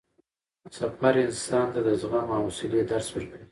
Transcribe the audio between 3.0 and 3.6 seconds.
ورکوي